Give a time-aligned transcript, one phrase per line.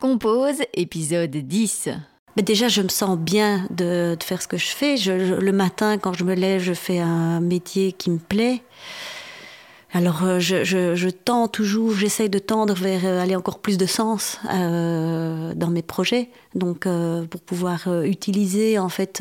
[0.00, 1.88] Compose, épisode 10.
[2.36, 4.94] Mais déjà, je me sens bien de, faire ce que je fais.
[4.96, 8.62] le matin, quand je me lève, je fais un métier qui me plaît.
[9.92, 14.38] Alors, euh, je, tends toujours, j'essaye de tendre vers euh, aller encore plus de sens
[14.52, 16.30] euh, dans mes projets.
[16.54, 16.86] Donc,
[17.28, 19.20] pour pouvoir utiliser, en fait,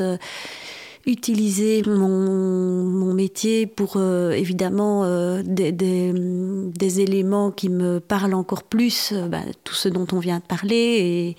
[1.08, 9.28] utiliser mon, métier pour euh, évidemment euh, des, éléments qui me parlent encore plus, euh,
[9.28, 11.36] bah, tout ce dont on vient de parler,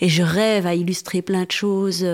[0.00, 2.06] et, je rêve à illustrer plein de choses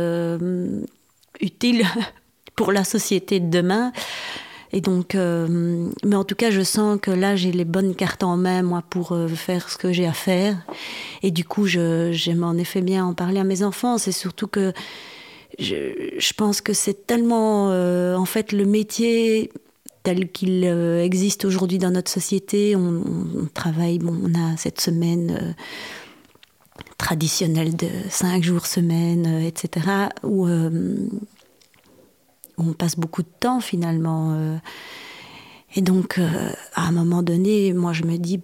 [1.40, 1.84] utiles
[2.56, 3.92] pour la société de demain.
[4.74, 8.38] Et donc, mais en tout cas, je sens que là, j'ai les bonnes cartes en
[8.38, 10.56] main, moi, pour faire ce que j'ai à faire.
[11.22, 13.98] Et du coup, j'aime en effet bien en parler à mes enfants.
[13.98, 14.72] C'est surtout que
[15.58, 19.50] je, pense que c'est tellement, euh, en fait, le métier
[20.02, 22.74] tel qu'il euh, existe aujourd'hui dans notre société.
[22.74, 25.52] On, travaille, bon, on a cette semaine euh,
[26.98, 29.86] traditionnelle de cinq jours semaine, etc.,
[30.22, 30.48] où,
[32.58, 34.60] on passe beaucoup de temps finalement.
[35.74, 36.20] et donc,
[36.74, 38.40] à un moment donné, moi, je me dis,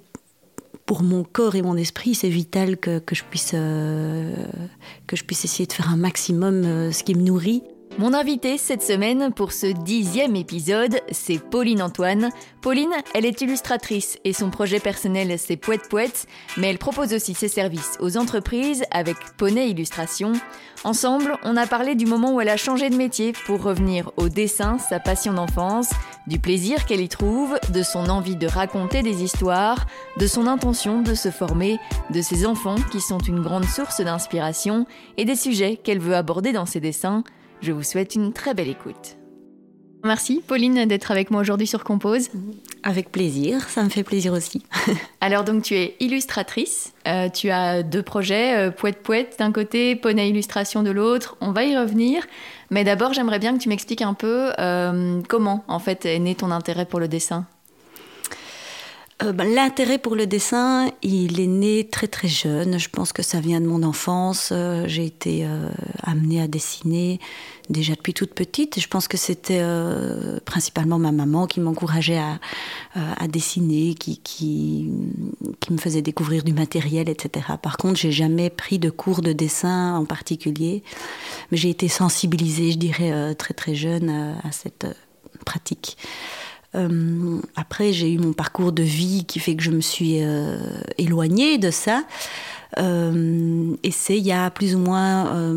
[0.88, 4.32] pour mon corps et mon esprit, c'est vital que, je puisse, euh,
[5.06, 7.62] que je puisse essayer de faire un maximum euh, ce qui me nourrit.
[7.98, 12.30] Mon invitée cette semaine pour ce dixième épisode, c'est Pauline Antoine.
[12.60, 17.34] Pauline, elle est illustratrice et son projet personnel c'est Poète Poète, mais elle propose aussi
[17.34, 20.34] ses services aux entreprises avec Poney Illustration.
[20.84, 24.28] Ensemble, on a parlé du moment où elle a changé de métier pour revenir au
[24.28, 25.90] dessin, sa passion d'enfance,
[26.28, 29.86] du plaisir qu'elle y trouve, de son envie de raconter des histoires,
[30.18, 34.86] de son intention de se former, de ses enfants qui sont une grande source d'inspiration
[35.16, 37.24] et des sujets qu'elle veut aborder dans ses dessins.
[37.60, 39.16] Je vous souhaite une très belle écoute.
[40.04, 42.28] Merci Pauline d'être avec moi aujourd'hui sur Compose.
[42.84, 44.62] Avec plaisir, ça me fait plaisir aussi.
[45.20, 49.96] Alors donc tu es illustratrice, euh, tu as deux projets, euh, Poète Poète d'un côté,
[49.96, 52.24] Poney Illustration de l'autre, on va y revenir.
[52.70, 56.36] Mais d'abord j'aimerais bien que tu m'expliques un peu euh, comment en fait est né
[56.36, 57.46] ton intérêt pour le dessin?
[59.20, 62.78] Euh, ben, l'intérêt pour le dessin, il est né très très jeune.
[62.78, 64.50] Je pense que ça vient de mon enfance.
[64.52, 65.70] Euh, j'ai été euh,
[66.04, 67.18] amenée à dessiner
[67.68, 68.78] déjà depuis toute petite.
[68.78, 69.62] Je pense que c'était
[70.46, 72.38] principalement ma maman qui m'encourageait à,
[72.94, 74.90] à, dessiner, qui, qui,
[75.60, 77.44] qui, me faisait découvrir du matériel, etc.
[77.60, 80.82] Par contre, j'ai jamais pris de cours de dessin en particulier,
[81.50, 84.08] mais j'ai été sensibilisée, je dirais, très très jeune
[84.42, 84.86] à cette
[85.44, 85.98] pratique.
[86.74, 90.58] Euh, après, j'ai eu mon parcours de vie qui fait que je me suis euh,
[90.98, 92.04] éloignée de ça.
[92.78, 95.54] Euh, et c'est il y a plus ou moins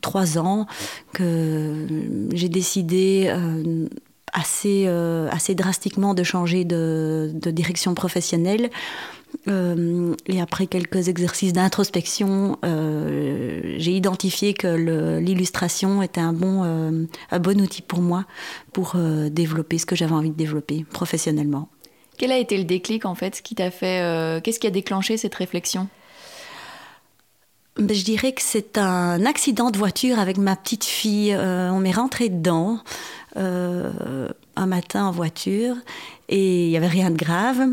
[0.00, 0.66] trois ans
[1.12, 1.86] que
[2.32, 3.30] j'ai décidé
[4.32, 8.70] assez, assez drastiquement de changer de, direction professionnelle
[9.46, 17.38] et après quelques exercices d'introspection, euh, j'ai identifié que l'illustration était un bon, euh, un
[17.38, 18.24] bon outil pour moi
[18.72, 21.68] pour développer ce que j'avais envie de développer professionnellement.
[22.18, 25.34] Quel a été le déclic en fait qui t'a fait Qu'est-ce qui a déclenché cette
[25.34, 25.88] réflexion?
[27.76, 31.36] Ben, je dirais que c'est un accident de voiture avec ma petite fille.
[31.36, 32.80] on m'est rentré dedans
[33.36, 35.76] un matin en voiture
[36.28, 37.66] et il n'y avait rien de grave.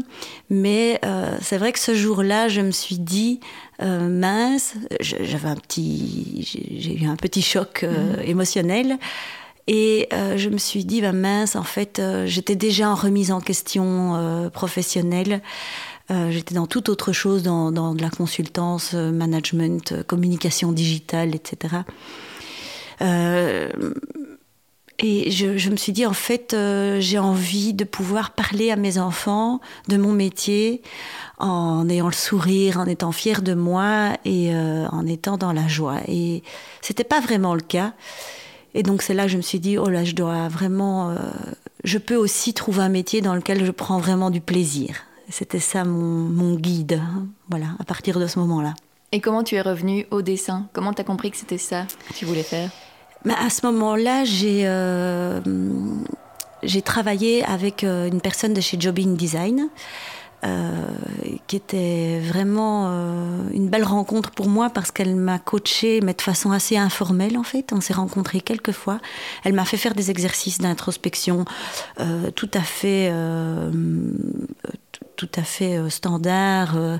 [0.50, 3.40] Mais euh, c'est vrai que ce jour-là, je me suis dit,
[3.82, 8.30] euh, mince, j'avais un petit, j'ai eu un petit choc euh, mhm.
[8.30, 8.98] émotionnel.
[9.68, 14.50] Et je me suis dit, bah, mince, en fait, j'étais déjà en remise en question
[14.54, 15.42] professionnelle.
[16.10, 21.78] j'étais dans toute autre chose, dans, dans de la consultance, management, communication digitale, etc.
[25.06, 28.98] Et je, me suis dit, en fait, euh, j'ai envie de pouvoir parler à mes
[28.98, 29.60] enfants
[29.90, 30.82] de mon métier
[31.40, 35.68] en ayant le sourire, en étant fière de moi et euh, en étant dans la
[35.68, 35.98] joie.
[36.08, 36.42] Et
[36.80, 37.92] c'était pas vraiment le cas.
[38.76, 41.18] Et donc c'est là que je me suis dit, oh là, je dois vraiment, euh,
[41.84, 45.04] je peux aussi trouver un métier dans lequel je prends vraiment du plaisir.
[45.28, 47.28] C'était ça mon, guide, hein.
[47.50, 48.74] voilà, à partir de ce moment-là.
[49.12, 50.70] Et comment tu es revenue au dessin?
[50.72, 52.72] Comment tu as compris que c'était ça que tu voulais faire?
[53.32, 55.40] À ce moment-là, j'ai euh,
[56.84, 59.70] travaillé avec euh, une personne de chez Jobbing Design.
[60.46, 60.88] Euh,
[61.48, 62.90] qui était vraiment
[63.54, 67.44] une belle rencontre pour moi parce qu'elle m'a coaché, mais de façon assez informelle en
[67.44, 67.72] fait.
[67.72, 69.00] On s'est rencontrés quelques fois.
[69.46, 71.46] Elle m'a fait faire des exercices d'introspection
[72.36, 73.10] tout à fait
[75.16, 76.98] tout à fait euh, standards euh,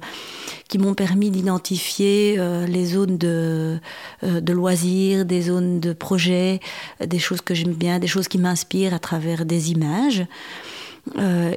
[0.68, 3.80] qui m'ont permis d'identifier euh, les zones de,
[4.24, 6.60] de loisirs, des zones de projets,
[7.04, 10.26] des choses que j'aime bien, des choses qui m'inspirent à travers des images.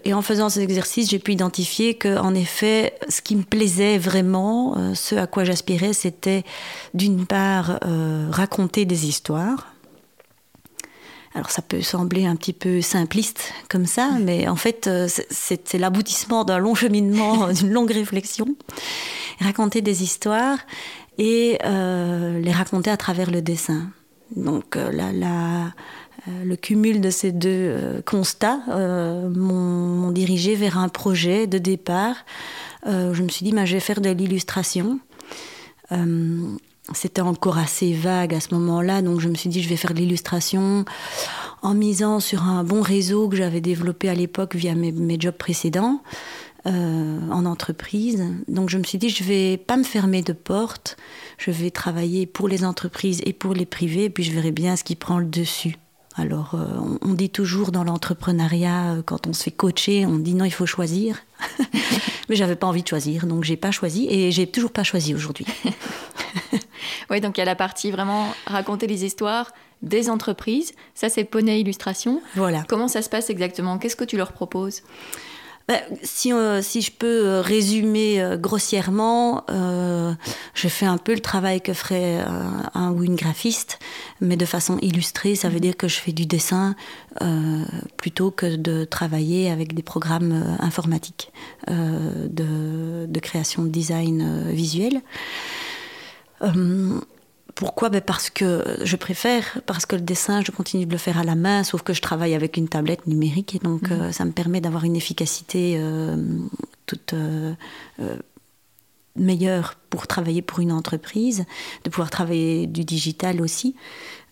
[0.05, 3.97] et en faisant ces exercices, j'ai pu identifier que, en effet, ce qui me plaisait
[3.97, 6.43] vraiment, ce à quoi j'aspirais, c'était
[6.95, 7.79] d'une part
[8.31, 9.76] raconter des histoires
[11.37, 15.75] alors ça peut sembler un petit peu simpliste comme ça, mais en fait euh, c'est
[15.75, 18.57] l'aboutissement d'un long cheminement, d'une longue réflexion.
[19.41, 20.59] Raconter des histoires
[21.19, 23.91] et euh, les raconter à travers le dessin.
[24.35, 25.75] Donc euh, là,
[26.27, 32.17] le cumul de ces deux constats m'ont dirigé vers un projet de départ.
[32.87, 34.99] je me suis dit, bah, je vais faire de l'illustration
[36.95, 39.95] c'était encore assez vague à ce moment-là, donc je me suis dit je vais faire
[39.95, 40.85] de l'illustration
[41.63, 46.01] en misant sur un bon réseau que j'avais développé à l'époque via mes, jobs précédents
[46.67, 48.25] euh, en entreprise.
[48.47, 50.97] Donc je me suis dit je vais pas me fermer de porte,
[51.39, 54.85] je vais travailler pour les entreprises et pour les privés, puis je verrai bien ce
[54.85, 55.77] qui prend le dessus.
[56.19, 60.35] Alors, euh, on, dit toujours dans l'entrepreneuriat, euh, quand on se fait coacher, on dit
[60.35, 61.19] non, il faut choisir.
[62.31, 65.15] Mais j'avais pas envie de choisir, donc j'ai pas choisi et j'ai toujours pas choisi
[65.15, 65.45] aujourd'hui.
[67.11, 69.53] oui, donc il y a la partie vraiment raconter les histoires
[69.83, 70.73] des entreprises.
[70.95, 72.23] Ça, c'est Poney Illustration.
[72.35, 72.65] Voilà.
[72.69, 73.79] Comment ça se passe exactement?
[73.79, 74.83] Qu'est-ce que tu leur proposes?
[75.69, 81.21] Bah, si, euh, si, je peux euh, résumer euh, grossièrement, je fais un peu le
[81.21, 82.25] travail que ferait
[82.75, 83.79] un ou une graphiste,
[84.21, 85.35] mais de façon illustrée.
[85.35, 86.75] Ça veut dire que je fais du dessin
[87.97, 91.33] plutôt que de travailler avec des programmes informatiques
[91.69, 95.01] de, de, création de design visuel.
[97.57, 97.89] Pourquoi?
[97.89, 101.25] Ben Parce que je préfère, parce que le dessin, je continue de le faire à
[101.25, 104.01] la main, sauf que je travaille avec une tablette numérique et donc mhm.
[104.01, 106.17] euh, ça me permet d'avoir une efficacité euh,
[106.85, 107.55] toute euh,
[109.17, 111.47] meilleure pour travailler pour une entreprise,
[111.85, 113.75] de pouvoir travailler du digital aussi.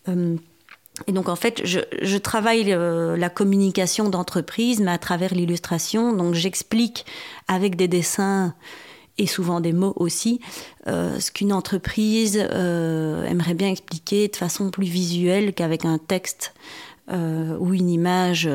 [0.07, 6.13] et donc en fait, je, je travaille la communication d'entreprise, mais à travers l'illustration.
[6.13, 7.07] Donc j'explique
[7.49, 8.55] avec des dessins
[9.19, 10.41] et souvent des mots aussi,
[10.87, 16.55] euh, ce qu'une entreprise euh, aimerait bien expliquer de façon plus visuelle qu'avec un texte
[17.13, 18.49] euh, ou une image.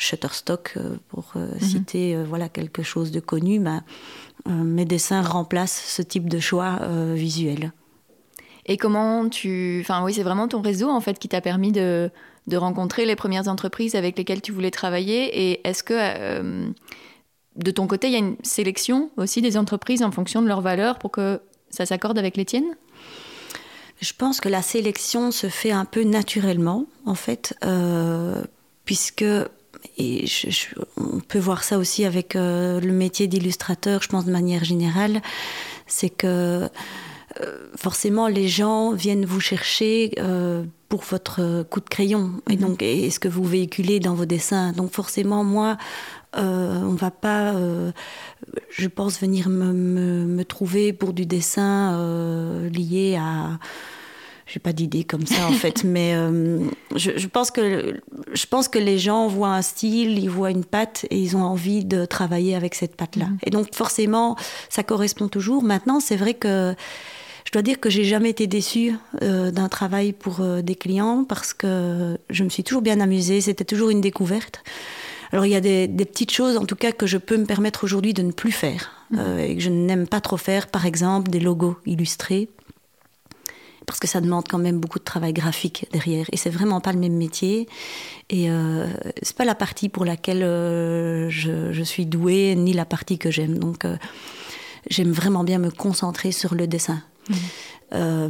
[0.00, 0.78] Shutterstock,
[1.08, 1.58] pour mhm.
[1.58, 3.80] citer voilà quelque chose de connu, bah,
[4.46, 6.78] mes dessins remplacent ce type de choix
[7.16, 7.72] visuel.
[8.66, 12.12] Et comment tu, enfin oui, c'est vraiment ton réseau en fait qui t'a permis de,
[12.46, 15.50] de rencontrer les premières entreprises avec lesquelles tu voulais travailler.
[15.50, 16.70] Et est-ce que
[17.56, 20.60] de ton côté, il y a une sélection aussi des entreprises en fonction de leurs
[20.60, 21.40] valeurs pour que
[21.70, 22.76] ça s'accorde avec les tiennes?
[24.00, 28.44] Je pense que la sélection se fait un peu naturellement, en fait, euh,
[28.84, 29.24] puisque
[29.96, 30.24] et
[30.96, 35.22] on peut voir ça aussi avec euh, le métier d'illustrateur, je pense de manière générale,
[35.86, 36.68] c'est que
[37.40, 40.14] euh, forcément les gens viennent vous chercher
[40.88, 42.60] pour votre coup de crayon et mhm.
[42.60, 44.72] donc et ce que vous véhiculez dans vos dessins.
[44.72, 45.76] Donc forcément moi
[46.38, 47.92] euh, on va pas, euh,
[48.70, 53.58] je pense, venir me, trouver pour du dessin euh, lié à.
[54.46, 56.14] J'ai pas d'idée comme ça en fait, mais
[56.96, 58.00] je, pense que
[58.32, 61.42] je pense que les gens voient un style, ils voient une patte et ils ont
[61.42, 63.26] envie de travailler avec cette patte-là.
[63.26, 63.38] Mhm.
[63.44, 64.36] Et donc forcément,
[64.70, 65.62] ça correspond toujours.
[65.62, 66.74] Maintenant, c'est vrai que
[67.44, 72.16] je dois dire que j'ai jamais été déçue d'un travail pour des clients parce que
[72.30, 73.42] je me suis toujours bien amusée.
[73.42, 74.62] C'était toujours une découverte.
[75.32, 77.84] Alors il y a des, petites choses, en tout cas, que je peux me permettre
[77.84, 79.18] aujourd'hui de ne plus faire mhm.
[79.20, 80.68] euh, et que je n'aime pas trop faire.
[80.68, 82.48] Par exemple, des logos illustrés
[83.88, 86.26] parce que ça demande quand même beaucoup de travail graphique derrière.
[86.30, 87.66] Et c'est vraiment pas le même métier.
[88.28, 88.86] Et euh,
[89.22, 93.58] c'est pas la partie pour laquelle euh, je, suis douée, ni la partie que j'aime.
[93.58, 93.96] Donc euh,
[94.90, 97.02] j'aime vraiment bien me concentrer sur le dessin.
[97.94, 98.28] Euh,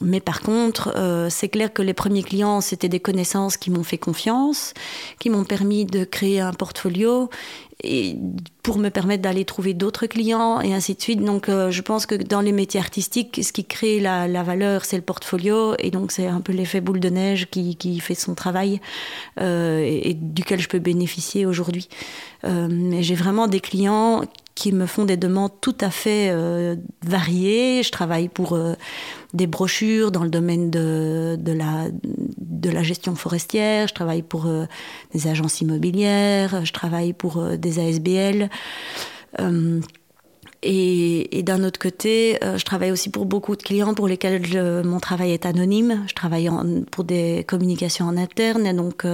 [0.00, 3.84] mais par contre, euh, c'est clair que les premiers clients, c'était des connaissances qui m'ont
[3.84, 4.74] fait confiance,
[5.18, 7.30] qui m'ont permis de créer un portfolio
[7.82, 8.16] et
[8.62, 11.24] pour me permettre d'aller trouver d'autres clients et ainsi de suite.
[11.24, 14.96] Donc, euh, je pense que dans les métiers artistiques, ce qui crée la, valeur, c'est
[14.96, 15.74] le portfolio.
[15.78, 18.80] Et donc, c'est un peu l'effet boule de neige qui, qui fait son travail
[19.40, 21.88] et, et, duquel je peux bénéficier aujourd'hui.
[22.44, 24.24] mais j'ai vraiment des clients
[24.60, 27.82] qui me font des demandes tout à fait euh, variées.
[27.82, 28.74] Je travaille pour euh,
[29.32, 31.86] des brochures dans le domaine de, de, la,
[32.36, 34.66] de la gestion forestière, je travaille pour euh,
[35.14, 38.50] des agences immobilières, je travaille pour des ASBL.
[40.62, 45.32] et, d'un autre côté, je travaille aussi pour beaucoup de clients pour lesquels mon travail
[45.32, 46.04] est anonyme.
[46.06, 46.50] Je travaille
[46.90, 49.06] pour des communications en interne, et donc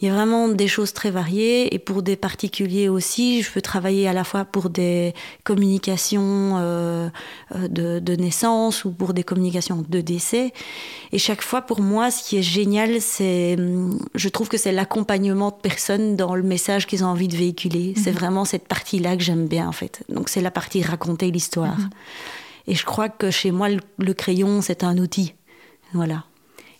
[0.00, 3.60] il y a vraiment des choses très variées et pour des particuliers aussi, je peux
[3.60, 5.14] travailler à la fois pour des
[5.44, 7.10] communications euh,
[7.54, 10.54] euh, de, naissance ou pour des communications de décès.
[11.12, 13.58] Et chaque fois, pour moi, ce qui est génial, c'est,
[14.14, 17.92] je trouve que c'est l'accompagnement de personnes dans le message qu'ils ont envie de véhiculer.
[17.94, 18.18] C'est mhm.
[18.18, 20.02] vraiment cette partie-là que j'aime bien en fait.
[20.08, 21.78] Donc c'est la partie raconter l'histoire.
[21.78, 21.90] Mhm.
[22.68, 25.34] Et je crois que chez moi, le crayon, c'est un outil.
[25.92, 26.24] Voilà.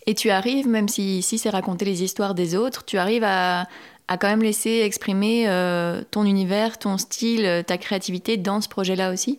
[0.07, 3.69] Et tu arrives, même si, si c'est raconter les histoires des autres, tu arrives à,
[4.09, 9.12] à quand même laisser exprimer euh, ton univers, ton style, ta créativité dans ce projet-là
[9.12, 9.38] aussi?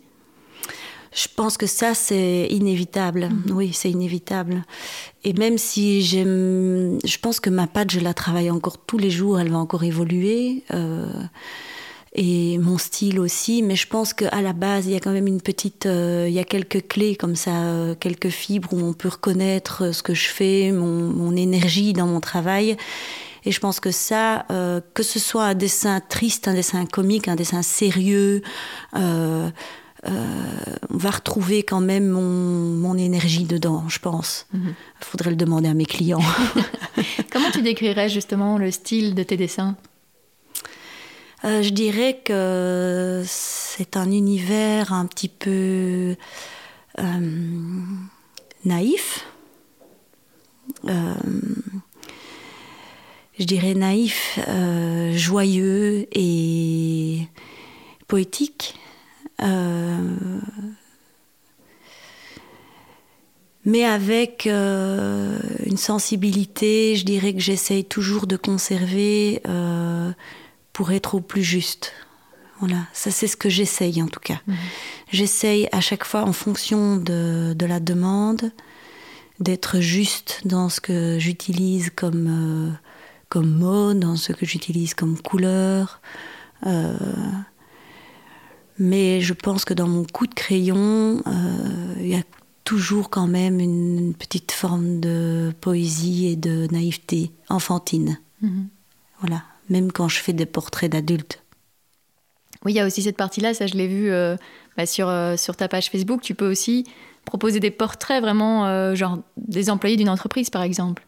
[1.13, 3.29] Je pense que ça, c'est inévitable.
[3.29, 3.55] Mhm.
[3.55, 4.63] Oui, c'est inévitable.
[5.25, 6.99] Et même si j'aime.
[7.03, 9.83] Je pense que ma patte, je la travaille encore tous les jours, elle va encore
[9.83, 10.63] évoluer.
[10.73, 11.05] Euh,
[12.13, 13.61] et mon style aussi.
[13.61, 16.33] Mais je pense qu'à la base, il y a quand même une petite, euh, il
[16.33, 20.03] y a quelques clés comme ça, euh, quelques fibres où on peut reconnaître euh, ce
[20.03, 22.75] que je fais, mon, énergie dans mon travail.
[23.45, 24.45] Et je pense que ça,
[24.93, 28.43] que ce soit un dessin triste, un dessin comique, un dessin sérieux,
[28.93, 29.51] on
[30.89, 34.45] va retrouver quand même mon, énergie dedans, je pense.
[34.53, 34.73] Il mhm.
[34.99, 36.21] faudrait le demander à mes clients.
[37.31, 39.75] Comment tu décrirais justement le style de tes dessins?
[41.43, 46.15] Euh, je dirais que c'est un univers un petit peu
[46.99, 47.83] euh,
[48.63, 49.25] naïf.
[50.87, 51.13] Euh,
[53.39, 54.39] je dirais naïf,
[55.13, 57.27] joyeux et
[58.07, 58.75] poétique.
[63.65, 69.41] mais avec une sensibilité, je dirais que j'essaye toujours de conserver
[70.73, 71.93] pour être au plus juste.
[72.59, 74.39] Voilà, ça c'est ce que j'essaye en tout cas.
[74.45, 74.55] Mhm.
[75.11, 78.51] J'essaye à chaque fois en fonction de, la demande
[79.39, 82.71] d'être juste dans ce que j'utilise comme, euh,
[83.29, 86.01] comme mot, dans ce que j'utilise comme couleur.
[86.67, 86.95] Euh,
[88.77, 92.23] mais je pense que dans mon coup de crayon, euh, il y a
[92.63, 98.19] toujours quand même une, petite forme de poésie et de naïveté enfantine.
[98.41, 98.67] Mhm.
[99.19, 101.43] Voilà même quand je fais des portraits d'adultes.
[102.63, 104.35] Oui, il y a aussi cette partie-là, ça je l'ai vu euh,
[104.77, 106.21] bah, sur, euh, sur ta page Facebook.
[106.21, 106.85] Tu peux aussi
[107.25, 111.03] proposer des portraits vraiment, euh, genre des employés d'une entreprise par exemple.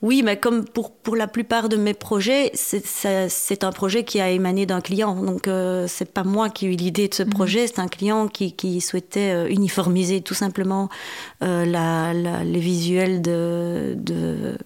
[0.00, 4.30] Oui, mais comme pour, pour la plupart de mes projets, c'est un projet qui a
[4.30, 5.14] émané d'un client.
[5.14, 7.30] Donc, euh, c'est pas moi qui ai eu l'idée de ce mhm.
[7.30, 10.88] projet, c'est un client qui, qui souhaitait euh, uniformiser tout simplement
[11.42, 14.56] euh, la, les visuels de, de,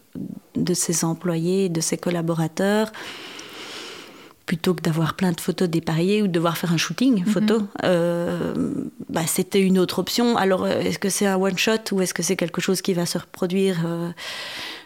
[0.57, 2.93] de, ses employés, de ses collaborateurs
[4.47, 7.27] plutôt que d'avoir plein de photos dépareillées ou de devoir faire un shooting mhm.
[7.27, 7.63] photo,
[9.09, 10.37] bah, c'était une autre option.
[10.37, 13.19] Alors, est-ce que c'est un one-shot ou est-ce que c'est quelque chose qui va se
[13.19, 13.79] reproduire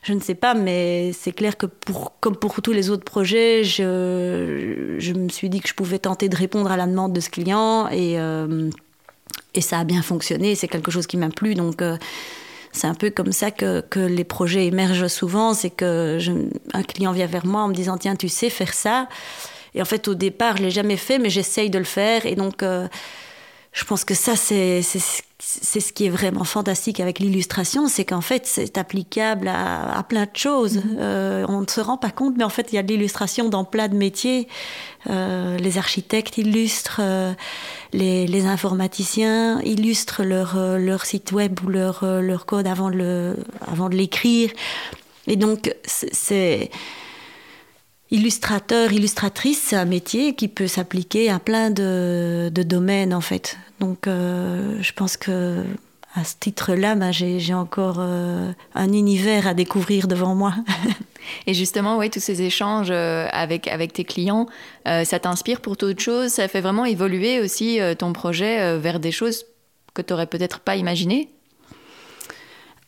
[0.06, 3.64] je ne sais pas, mais c'est clair que pour, comme pour tous les autres projets,
[3.64, 7.18] je, je, me suis dit que je pouvais tenter de répondre à la demande de
[7.18, 8.70] ce client et, euh,
[9.54, 10.54] et ça a bien fonctionné.
[10.54, 11.56] C'est quelque chose qui m'a plu.
[11.56, 11.96] Donc, euh,
[12.76, 15.54] c'est un peu comme ça que, que, les projets émergent souvent.
[15.54, 16.18] C'est que
[16.73, 19.09] un client vient vers moi en me disant Tiens, tu sais faire ça.
[19.75, 22.26] Et en fait, au départ, je l'ai jamais fait, mais j'essaye de le faire.
[22.26, 22.88] Et donc, euh,
[23.73, 24.83] je pense que ça, c'est
[25.38, 30.25] c'est ce qui est vraiment fantastique avec l'illustration, c'est qu'en fait, c'est applicable à, plein
[30.25, 30.78] de choses.
[30.78, 30.97] Mm-hmm.
[30.99, 33.50] Euh, on ne se rend pas compte, mais en fait, il y a de l'illustration
[33.50, 34.49] dans plein de métiers.
[35.11, 37.35] Euh, les architectes illustrent, euh,
[37.98, 43.36] les, informaticiens illustrent leur, leur site web ou leur, leur code avant de, le,
[43.66, 44.50] avant de l'écrire.
[45.26, 46.70] Et donc, c'est
[48.12, 53.58] Illustrateur, illustratrice, c'est un métier qui peut s'appliquer à plein de, domaines en fait.
[53.80, 55.64] Donc euh, je pense que
[56.14, 60.54] à ce titre-là, bah, j'ai encore euh, un univers à découvrir devant moi.
[61.47, 64.47] Et justement, oui, tous ces échanges euh, avec, avec tes clients,
[64.85, 66.33] ça t'inspire pour d'autres choses?
[66.33, 69.45] Ça fait vraiment évoluer aussi ton projet vers des choses
[69.95, 71.28] que tu n'aurais peut-être pas imaginées?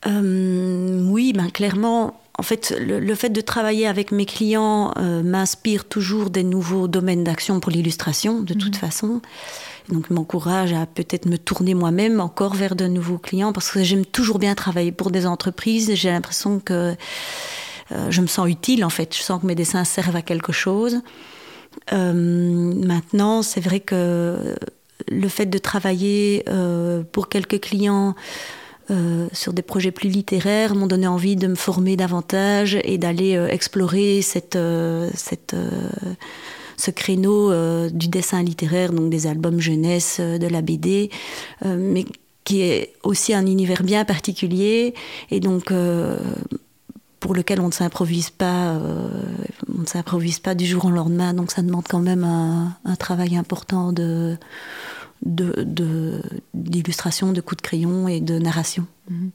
[0.05, 6.29] Oui, ben, clairement, en fait, le, fait de travailler avec mes clients euh, m'inspire toujours
[6.29, 8.79] des nouveaux domaines d'action pour l'illustration, de toute mhm.
[8.79, 9.21] façon.
[9.89, 14.05] Donc, m'encourage à peut-être me tourner moi-même encore vers de nouveaux clients parce que j'aime
[14.05, 15.93] toujours bien travailler pour des entreprises.
[15.95, 16.95] J'ai l'impression que euh,
[18.09, 19.15] je me sens utile, en fait.
[19.15, 21.01] Je sens que mes dessins servent à quelque chose.
[21.93, 24.55] Euh, maintenant, c'est vrai que
[25.07, 26.43] le fait de travailler
[27.11, 28.15] pour quelques clients
[28.91, 33.35] euh, sur des projets plus littéraires m'ont donné envie de me former davantage et d'aller
[33.35, 34.21] euh, explorer
[34.55, 35.09] euh,
[36.77, 37.53] ce créneau
[37.91, 41.11] du dessin littéraire, donc des albums jeunesse, de la BD,
[41.65, 42.05] mais
[42.45, 44.93] qui est aussi un univers bien particulier.
[45.29, 45.73] Et donc,
[47.19, 48.77] pour lequel on ne s'improvise pas,
[49.67, 51.33] on ne s'improvise pas du jour au lendemain.
[51.33, 54.37] Donc ça demande quand même un, travail important de
[56.53, 58.85] d'illustration, de, coups de crayon et de narration.
[59.09, 59.31] Mhm.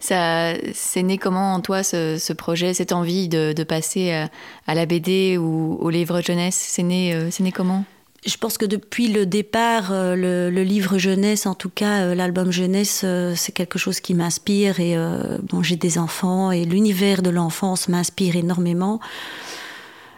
[0.00, 4.26] Ça, c'est né comment en toi ce, projet, cette envie de, passer
[4.66, 6.62] à, la BD ou au livre jeunesse?
[6.68, 7.84] C'est né, c'est né comment?
[8.26, 10.16] Je pense que depuis le départ, euh,
[10.50, 14.80] le, livre jeunesse, en tout cas euh, l'album jeunesse, euh, c'est quelque chose qui m'inspire.
[14.80, 14.96] Et
[15.42, 19.00] bon, j'ai des enfants et l'univers de l'enfance m'inspire énormément.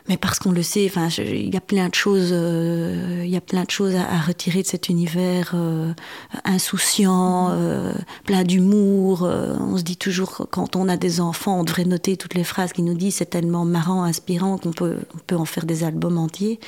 [0.08, 3.40] Mais parce qu'on le sait, enfin, il y a plein de choses, il y a
[3.40, 5.56] plein de choses à, retirer de cet univers
[6.44, 7.52] insouciant,
[8.25, 9.22] plein d'humour.
[9.22, 12.72] on se dit toujours quand on a des enfants, on devrait noter toutes les phrases
[12.72, 16.18] qui nous disent c'est tellement marrant, inspirant qu'on peut, on peut en faire des albums
[16.18, 16.60] entiers.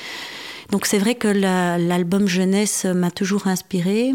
[0.71, 4.13] Donc c'est vrai que l'album jeunesse m'a toujours inspiré.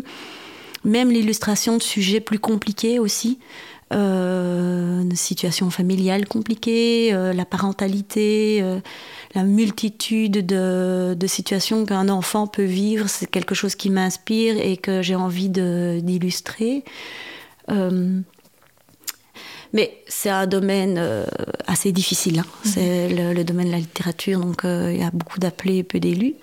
[0.84, 3.38] Même l'illustration de sujets plus compliqués aussi.
[3.92, 8.80] Euh, une situation familiale compliquée, euh, la parentalité, euh,
[9.34, 14.78] la multitude de, de situations qu'un enfant peut vivre, c'est quelque chose qui m'inspire et
[14.78, 16.82] que j'ai envie d'illustrer.
[19.74, 21.26] Mais c'est un domaine euh,
[21.66, 22.38] assez difficile.
[22.38, 22.46] Hein.
[22.64, 22.70] Mhm.
[22.70, 25.98] C'est le, domaine de la littérature, donc euh, il y a beaucoup d'appelés et peu
[25.98, 26.34] d'élus.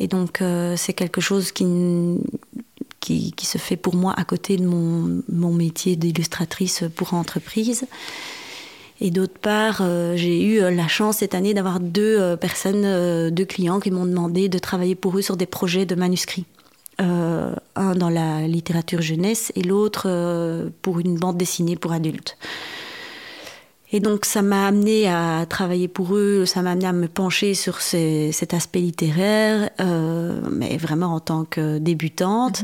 [0.00, 1.64] Et donc euh, c'est quelque chose qui,
[3.00, 7.86] qui, qui, se fait pour moi à côté de mon, mon métier d'illustratrice pour entreprise.
[9.00, 9.82] Et d'autre part,
[10.14, 14.58] j'ai eu la chance cette année d'avoir deux personnes, deux clients qui m'ont demandé de
[14.58, 16.46] travailler pour eux sur des projets de manuscrits.
[17.00, 22.36] Euh, un dans la littérature jeunesse et l'autre euh, pour une bande dessinée pour adultes.
[23.90, 27.54] Et donc ça m'a amené à travailler pour eux, ça m'a amené à me pencher
[27.54, 32.62] sur cet aspect littéraire, euh, mais vraiment en tant que débutante.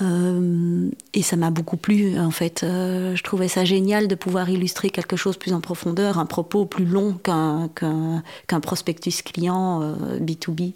[0.00, 0.92] Mhm.
[1.14, 2.60] et ça m'a beaucoup plu en fait.
[2.62, 6.84] je trouvais ça génial de pouvoir illustrer quelque chose plus en profondeur, un propos plus
[6.84, 10.72] long qu'un qu'un prospectus client B2B.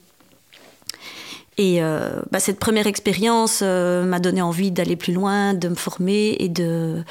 [1.58, 5.74] Et euh, bah, cette première expérience euh, m'a donné envie d'aller plus loin, de me
[5.74, 7.04] former et de,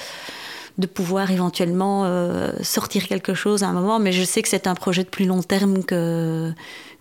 [0.77, 3.99] de pouvoir éventuellement euh, sortir quelque chose à un moment.
[3.99, 6.51] Mais je sais que c'est un projet de plus long terme que,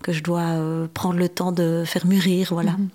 [0.02, 0.54] que je dois
[0.92, 2.48] prendre le temps de faire mûrir.
[2.52, 2.72] Voilà.
[2.72, 2.88] Mhm.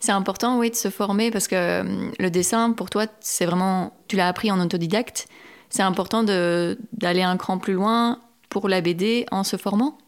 [0.00, 1.84] C'est important, oui, de se former parce que
[2.18, 3.94] le dessin, pour toi, c'est vraiment.
[4.08, 5.26] Tu l'as appris en autodidacte.
[5.68, 9.98] C'est important d'aller un cran plus loin pour la BD en se formant?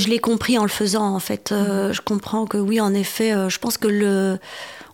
[0.00, 1.52] Je l'ai compris en le faisant, en fait.
[1.52, 1.94] Euh, mhm.
[1.94, 4.38] je comprends que oui, en effet, euh, je pense que le,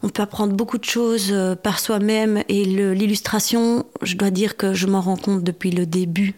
[0.03, 4.75] on peut apprendre beaucoup de choses euh, par soi-même et l'illustration, je dois dire que
[4.75, 6.35] je m'en rends compte depuis le début.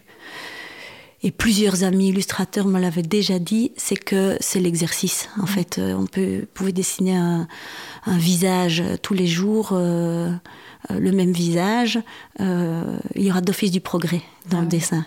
[1.23, 5.29] Et plusieurs amis illustrateurs me l'avaient déjà dit, c'est que c'est l'exercice.
[5.37, 5.47] En mhm.
[5.47, 7.47] fait, on peut pouvait dessiner un,
[8.05, 10.39] un visage tous les jours, le
[10.89, 11.99] même visage.
[12.39, 15.05] il y aura d'office du progrès dans ah le dessin.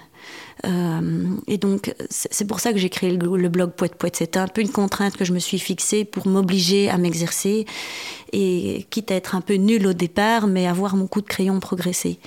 [0.64, 4.16] Euh, et donc, c'est pour ça que j'ai créé le, blog Poète Poète.
[4.16, 7.66] C'était un peu une contrainte que je me suis fixée pour m'obliger à m'exercer
[8.32, 11.60] et quitte à être un peu nulle au départ, mais avoir mon coup de crayon
[11.60, 12.18] progresser.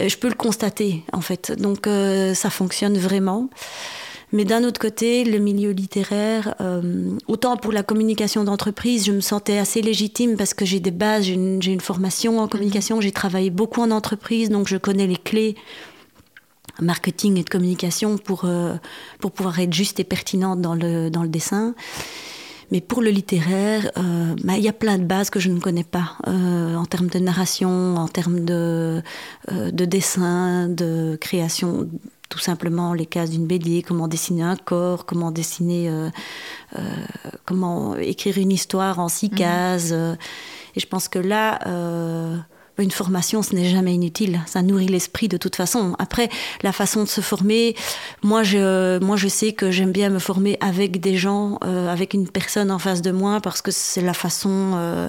[0.00, 1.52] Euh, je peux le constater, en fait.
[1.52, 3.48] Donc, euh, ça fonctionne vraiment.
[4.34, 6.54] Mais d'un autre côté, le milieu littéraire,
[7.28, 11.24] autant pour la communication d'entreprise, je me sentais assez légitime parce que j'ai des bases,
[11.24, 15.18] j'ai une, une, formation en communication, j'ai travaillé beaucoup en entreprise, donc je connais les
[15.18, 15.54] clés
[16.82, 18.74] marketing et de communication pour, euh,
[19.20, 21.74] pour pouvoir être juste et pertinente dans le, dans le dessin.
[22.70, 25.60] Mais pour le littéraire, euh, bah, il y a plein de bases que je ne
[25.60, 29.02] connais pas euh, en termes de narration, en termes de,
[29.50, 31.88] de dessin, de création,
[32.30, 35.92] tout simplement les cases d'une BD, comment dessiner un corps, comment dessiner,
[37.44, 39.36] comment écrire une histoire en six mhm.
[39.36, 39.92] cases.
[40.74, 41.58] Et je pense que là,
[42.78, 44.40] une formation, ce n'est jamais inutile.
[44.46, 45.94] Ça nourrit l'esprit de toute façon.
[45.98, 46.28] Après,
[46.62, 47.74] la façon de se former,
[48.22, 52.14] moi, je, moi, je sais que j'aime bien me former avec des gens, euh, avec
[52.14, 55.08] une personne en face de moi, parce que c'est la façon euh,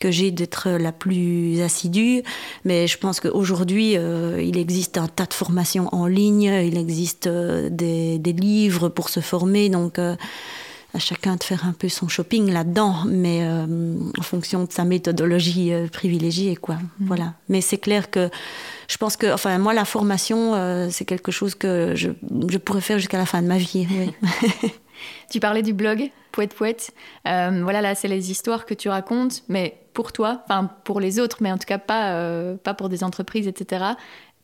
[0.00, 2.22] que j'ai d'être la plus assidue.
[2.64, 7.28] Mais je pense qu'aujourd'hui, euh, il existe un tas de formations en ligne, il existe
[7.28, 9.68] des, des, livres pour se former.
[9.68, 9.98] Donc,
[10.94, 13.66] à chacun de faire un peu son shopping là-dedans, mais euh,
[14.18, 16.76] en fonction de sa méthodologie euh, privilégiée, quoi.
[16.76, 17.06] Mm.
[17.06, 17.34] Voilà.
[17.48, 18.30] Mais c'est clair que
[18.88, 22.10] je pense que, enfin, moi, la formation, euh, c'est quelque chose que je,
[22.48, 23.86] je pourrais faire jusqu'à la fin de ma vie.
[25.30, 26.92] tu parlais du blog Poète Poète.
[27.24, 31.38] voilà, là, c'est les histoires que tu racontes, mais pour toi, enfin, pour les autres,
[31.40, 33.84] mais en tout cas pas, pas pour des entreprises, etc.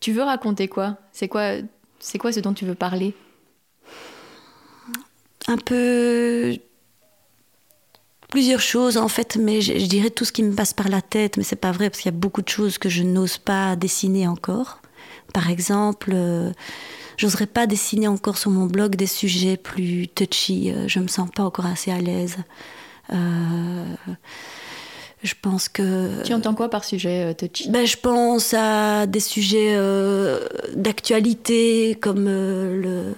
[0.00, 0.96] Tu veux raconter quoi?
[1.12, 1.52] C'est quoi,
[2.00, 3.14] c'est quoi ce dont tu veux parler?
[5.48, 6.56] Un peu
[8.28, 11.36] plusieurs choses en fait, mais je, dirais tout ce qui me passe par la tête,
[11.36, 13.76] mais c'est pas vrai parce qu'il y a beaucoup de choses que je n'ose pas
[13.76, 14.80] dessiner encore.
[15.32, 16.50] Par exemple, euh,
[17.16, 20.72] j'oserais pas dessiner encore sur mon blog des sujets plus touchy.
[20.72, 22.38] Euh, je me sens pas encore assez à l'aise.
[23.12, 23.94] Euh,
[25.24, 26.22] je pense que.
[26.22, 31.96] Tu entends quoi par sujet euh, touchy ben, Je pense à des sujets euh, d'actualité
[32.00, 33.14] comme euh, le,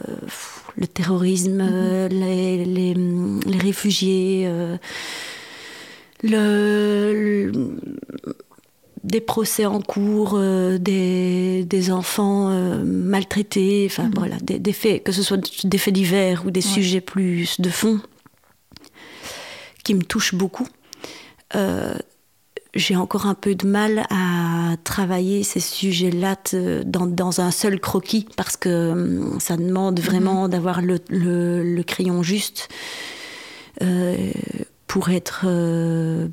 [0.77, 2.09] le, terrorisme, mm-hmm.
[2.09, 4.49] les, les, les, réfugiés,
[6.23, 7.51] le,
[9.03, 12.51] des procès en cours, des, des, enfants
[12.85, 14.19] maltraités, enfin mm-hmm.
[14.19, 16.73] voilà, des, des, faits, que ce soit des faits divers ou des ouais.
[16.73, 18.01] sujets plus de fond
[19.83, 20.69] qui me touchent beaucoup.
[21.57, 21.95] Euh,
[22.75, 26.37] j'ai encore un peu de mal à travailler ces sujets-là
[26.85, 30.51] dans, dans, un seul croquis parce que hum, ça demande vraiment mmh.
[30.51, 32.69] d'avoir le, le, le, crayon juste
[33.83, 34.31] euh,
[34.87, 35.45] pour être.
[35.47, 36.29] Euh,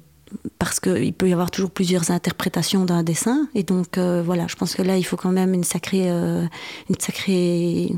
[0.60, 3.48] parce qu'il peut y avoir toujours plusieurs interprétations d'un dessin.
[3.56, 6.46] Et donc, euh, voilà, je pense que là, il faut quand même une sacrée, euh,
[6.90, 7.92] une sacrée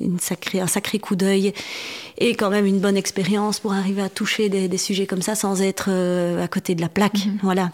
[0.00, 1.52] une sacrée, un sacré coup d'œil
[2.18, 5.34] et quand même une bonne expérience pour arriver à toucher des, des sujets comme ça
[5.34, 7.38] sans être euh, à côté de la plaque, -hmm.
[7.42, 7.70] voilà,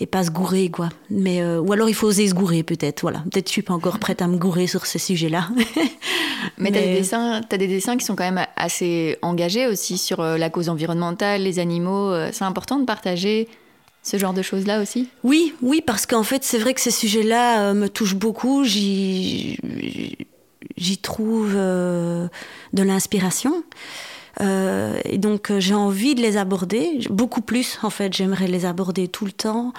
[0.00, 0.88] et pas se gourer quoi.
[1.10, 3.20] Mais euh, ou alors il faut oser se gourer peut-être, voilà.
[3.30, 5.48] Peut-être je suis pas encore prête à me gourer sur ces sujets-là.
[5.56, 5.64] Mais,
[6.58, 6.72] Mais...
[6.72, 10.38] t'as des dessins, as des dessins qui sont quand même assez engagés aussi sur euh,
[10.38, 12.12] la cause environnementale, les animaux.
[12.32, 13.48] C'est important de partager
[14.02, 15.08] ce genre de choses-là aussi?
[15.24, 18.62] Oui, oui, parce qu'en fait, c'est vrai que ces sujets-là me touchent beaucoup.
[18.62, 19.58] J'y
[20.76, 22.28] j'y trouve euh,
[22.72, 23.64] de l'inspiration.
[24.40, 28.66] Euh, et donc euh, j'ai envie de les aborder, beaucoup plus en fait, j'aimerais les
[28.66, 29.72] aborder tout le temps,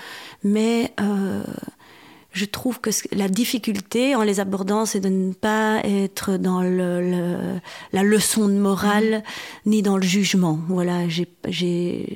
[0.44, 1.44] mais euh,
[2.32, 7.02] je trouve que la difficulté en les abordant, c'est de ne pas être dans le,
[7.02, 7.38] le,
[7.94, 9.24] la leçon de morale
[9.66, 9.70] mmh.
[9.70, 10.60] ni dans le jugement.
[10.68, 12.08] Voilà, j'ai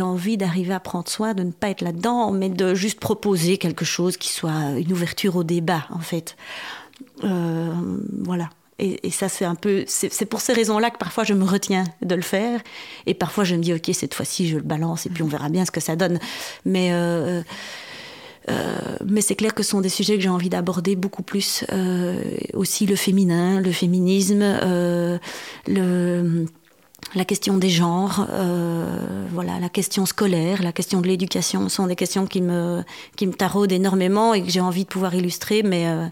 [0.00, 3.84] envie d'arriver à prendre soin, de ne pas être là-dedans, mais de juste proposer quelque
[3.84, 6.36] chose qui soit une ouverture au débat en fait.
[7.24, 7.72] Euh,
[8.22, 8.50] voilà.
[8.80, 9.84] Et, ça, c'est un peu.
[9.86, 12.60] C'est pour ces raisons-là que parfois je me retiens de le faire.
[13.06, 15.48] Et parfois je me dis, OK, cette fois-ci, je le balance et puis on verra
[15.48, 16.18] bien ce que ça donne.
[16.64, 16.90] Mais.
[16.92, 17.42] Euh,
[18.50, 21.64] euh, mais c'est clair que ce sont des sujets que j'ai envie d'aborder beaucoup plus.
[22.52, 24.42] Aussi le féminin, le féminisme,
[25.66, 26.46] le
[27.14, 31.96] la question des genres, euh, voilà, la question scolaire, la question de l'éducation sont des
[31.96, 32.82] questions qui me,
[33.16, 36.06] qui me taraudent énormément et que j'ai envie de pouvoir illustrer, mais euh,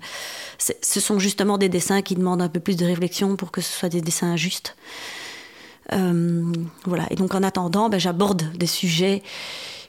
[0.58, 3.72] ce sont justement des dessins qui demandent un peu plus de réflexion pour que ce
[3.72, 4.76] soit des dessins justes.
[5.92, 6.52] Euh,
[6.84, 9.22] voilà, et donc en attendant, ben, j'aborde des sujets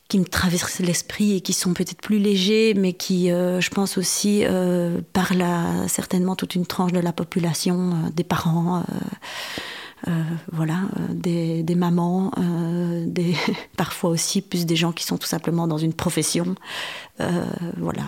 [0.08, 4.44] qui me traversent l'esprit et qui sont peut-être plus légers, mais qui, je pense aussi,
[4.44, 8.84] euh, parlent à certainement toute une tranche de la population, des parents.
[10.08, 10.12] Euh,
[10.52, 13.36] voilà, euh, des, mamans, euh, des,
[13.78, 16.56] parfois aussi plus des gens qui sont tout simplement dans une profession.
[17.78, 18.04] Voilà.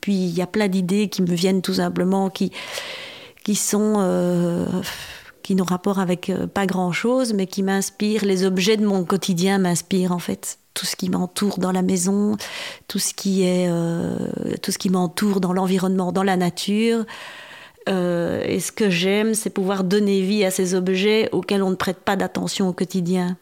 [0.00, 2.52] Puis il y a plein d'idées qui me viennent tout simplement, qui,
[3.42, 4.66] qui sont
[5.42, 8.24] qui n'ont rapport avec pas grand chose, mais qui m'inspirent.
[8.24, 10.58] Les objets de mon quotidien m'inspirent en fait.
[10.74, 12.36] Tout ce qui m'entoure dans la maison,
[12.88, 13.70] tout ce qui est,
[14.60, 17.06] tout ce qui m'entoure dans l'environnement, dans la nature.
[17.88, 21.74] Euh, et ce que j'aime, c'est pouvoir donner vie à ces objets auxquels on ne
[21.74, 23.36] prête pas d'attention au quotidien.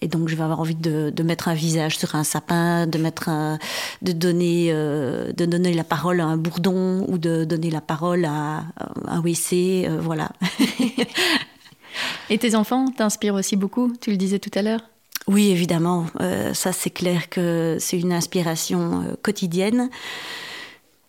[0.00, 2.98] Et donc, je vais avoir envie de, de, mettre un visage sur un sapin, de,
[2.98, 3.58] mettre un,
[4.02, 8.26] de, donner, euh, de donner la parole à un bourdon ou de donner la parole
[8.26, 9.86] à, à un WC.
[9.88, 10.30] Euh, voilà.
[12.28, 14.80] Et tes enfants t'inspirent aussi beaucoup, tu le disais tout à l'heure?
[15.26, 16.06] Oui, évidemment.
[16.20, 19.88] Euh, ça, c'est clair que c'est une inspiration quotidienne.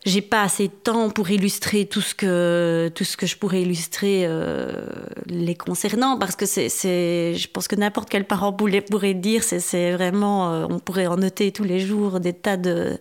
[0.06, 3.64] J'ai pas assez de temps pour illustrer tout ce que tout ce que je pourrais
[3.64, 4.86] illustrer euh,
[5.26, 10.54] les concernant parce que c'est je pense que n'importe quel parent pourrait, dire c'est vraiment
[10.54, 13.00] euh, on pourrait en noter tous les jours des tas de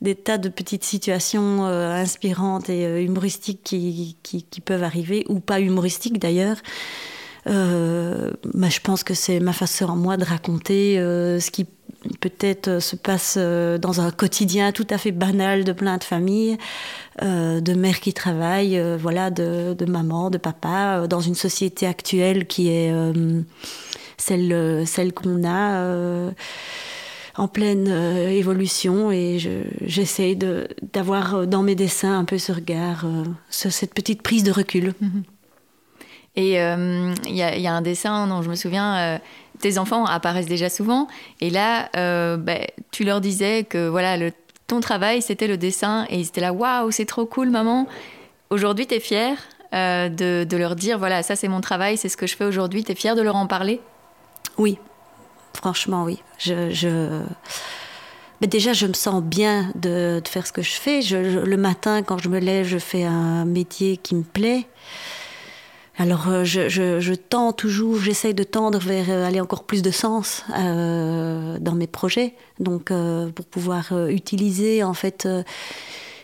[0.00, 5.60] des tas de petites situations euh, inspirantes et humoristiques qui, qui, peuvent arriver ou pas
[5.60, 6.56] humoristiques d'ailleurs.
[7.44, 11.66] Je pense que c'est ma façon en moi de raconter ce qui
[12.20, 16.04] peut-être euh, se passe euh, dans un quotidien tout à fait banal de plein de
[16.04, 16.58] familles,
[17.22, 21.86] euh, de mères qui travaillent, voilà, de, de maman, de papa, euh, dans une société
[21.86, 22.92] actuelle qui est
[24.16, 26.30] celle, celle qu'on a.
[27.34, 29.38] En pleine évolution et
[29.86, 33.06] j'essaie je, d'avoir dans mes dessins un peu ce regard,
[33.48, 34.92] ce, cette petite prise de recul.
[35.00, 35.22] Mm -hmm.
[36.34, 36.52] Et
[37.30, 39.18] il y, a un dessin dont je me souviens,
[39.62, 41.06] tes enfants apparaissent déjà souvent,
[41.40, 42.58] et là, euh, bah,
[42.90, 44.30] tu leur disais que voilà,
[44.66, 47.86] ton travail, c'était le dessin, et ils étaient là, waouh, c'est trop cool, maman.
[48.50, 49.38] Aujourd'hui, tu es fière
[49.72, 52.84] euh, de, leur dire, voilà, ça c'est mon travail, c'est ce que je fais aujourd'hui,
[52.84, 53.80] tu es fière de leur en parler?
[54.58, 54.78] Oui,
[55.54, 56.20] franchement, oui.
[58.40, 61.00] Mais déjà, je me sens bien de, faire ce que je fais.
[61.02, 64.66] le matin, quand je me lève, je fais un métier qui me plaît.
[65.98, 70.42] Alors, euh, je, tends toujours, j'essaye de tendre vers euh, aller encore plus de sens
[70.56, 72.34] euh, dans mes projets.
[72.60, 72.92] Donc,
[73.34, 75.28] pour pouvoir utiliser, en fait,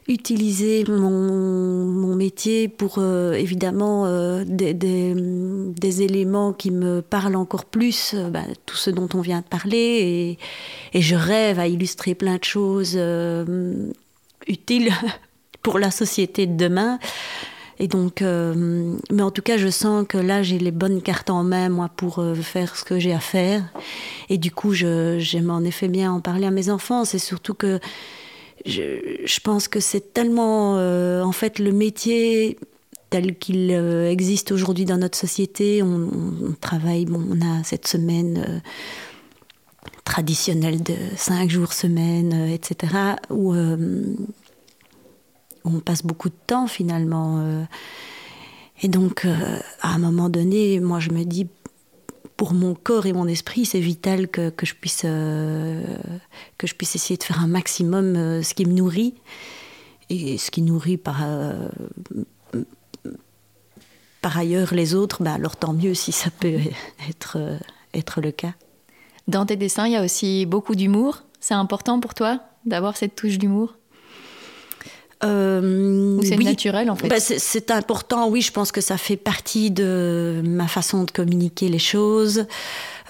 [0.06, 4.06] utiliser mon, métier pour évidemment
[4.44, 10.38] des, éléments qui me parlent encore plus, bah, tout ce dont on vient de parler.
[10.94, 12.98] Et, je rêve à illustrer plein de choses
[14.46, 14.92] utiles
[15.62, 16.98] pour la société de demain.
[17.80, 21.44] Et donc, mais en tout cas, je sens que là, j'ai les bonnes cartes en
[21.44, 23.62] main, moi, pour faire ce que j'ai à faire.
[24.28, 27.04] Et du coup, j'aime en effet bien en parler à mes enfants.
[27.04, 27.78] C'est surtout que
[28.66, 32.58] je, pense que c'est tellement, euh, en fait, le métier
[33.10, 35.82] tel qu'il euh, existe aujourd'hui dans notre société.
[35.82, 38.58] On, travaille, bon, on a cette semaine euh,
[40.04, 43.16] traditionnelle de cinq jours semaine, etc.,
[45.64, 47.66] on passe beaucoup de temps finalement.
[48.82, 49.26] et donc,
[49.82, 51.48] à un moment donné, moi, je me dis,
[52.38, 55.82] pour mon corps et mon esprit, c'est vital que, je puisse, euh,
[56.56, 59.14] que je puisse essayer de faire un maximum euh, ce qui me nourrit.
[60.08, 61.68] Et ce qui nourrit par, euh,
[64.22, 66.60] par ailleurs les autres, bah alors tant mieux si ça peut
[67.10, 67.58] être,
[67.92, 68.54] être le cas.
[69.26, 71.24] Dans tes dessins, il y a aussi beaucoup d'humour.
[71.40, 73.77] C'est important pour toi d'avoir cette touche d'humour?
[75.24, 79.70] Euh, c'est naturel en fait bah, C'est important, oui, je pense que ça fait partie
[79.70, 82.46] de ma façon de communiquer les choses.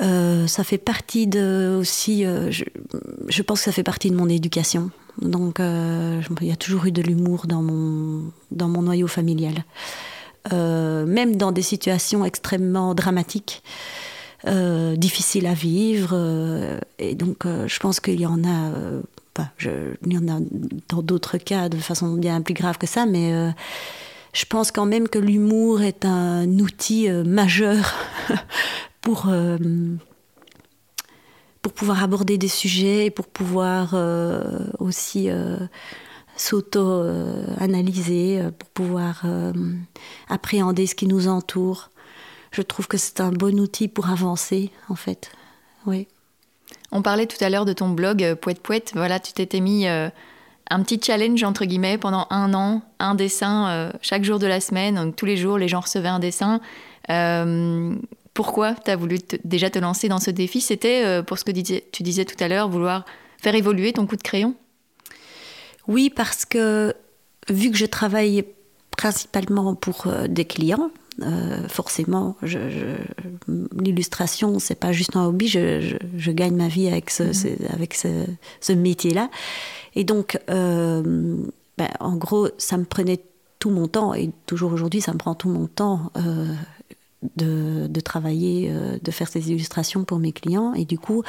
[0.01, 4.29] Euh, ça fait partie de aussi, euh, je, pense que ça fait partie de mon
[4.29, 4.91] éducation.
[5.21, 9.65] Donc euh, il y a toujours eu de l'humour dans mon, dans mon noyau familial.
[10.51, 13.63] même dans des situations extrêmement dramatiques.
[14.97, 16.17] difficiles à vivre.
[16.99, 18.73] et donc, je pense qu'il y en a
[19.65, 20.41] il y en a
[20.89, 23.51] dans d'autres cas de façon bien plus grave que ça, mais euh,
[24.33, 27.95] je pense quand même que l'humour est un outil euh, majeur
[29.01, 29.59] pour, euh,
[31.63, 33.95] pour pouvoir aborder des sujets, pour pouvoir
[34.79, 35.29] aussi
[36.37, 39.25] s'auto-analyser, pour pouvoir
[40.29, 41.91] appréhender ce qui nous entoure.
[42.51, 45.31] Je trouve que c'est un bon outil pour avancer, en fait.
[45.87, 46.09] Oui.
[46.91, 48.93] On parlait tout à l'heure de ton blog euh, Poète Poète.
[48.95, 50.09] Voilà, tu t'étais mis euh,
[50.71, 54.61] un petit challenge entre guillemets pendant un an, un dessin euh, chaque jour de la
[54.61, 54.95] semaine.
[54.95, 56.61] Donc tous les jours, les gens recevaient un dessin.
[58.35, 60.61] pourquoi tu as voulu déjà te lancer dans ce défi?
[60.61, 63.05] C'était pour ce que tu disais tout à l'heure, vouloir
[63.43, 64.55] faire évoluer ton coup de crayon?
[65.89, 66.95] Oui, parce que
[67.49, 68.45] vu que je travaille
[68.97, 70.91] principalement pour des clients,
[71.23, 75.49] euh, forcément, je, je, l'illustration, c'est pas juste un hobby.
[75.49, 77.57] Je, je gagne ma vie avec ce, mhm.
[77.71, 79.31] avec ce, métier-là.
[79.95, 81.37] Et donc, euh,
[81.77, 83.21] ben, en gros, ça me prenait
[83.59, 86.55] tout mon temps, et toujours aujourd'hui, ça me prend tout mon temps euh,
[87.37, 90.73] de, de, travailler, de faire ces illustrations pour mes clients.
[90.75, 91.25] Et du coup,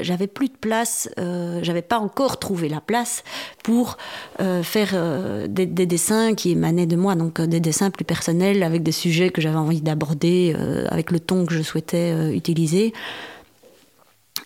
[0.00, 3.24] j'avais plus de place, euh, j'avais pas encore trouvé la place
[3.62, 3.96] pour
[4.40, 8.82] euh, faire euh, des, dessins qui émanaient de moi, donc des dessins plus personnels avec
[8.82, 10.54] des sujets que j'avais envie d'aborder,
[10.88, 12.92] avec le ton que je souhaitais utiliser.